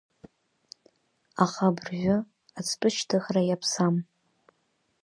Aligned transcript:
Аха 1.43 1.63
абыржәы 1.69 2.15
ацҭәы 2.59 2.89
шьҭыхра 2.95 3.41
иаԥсам. 3.45 3.95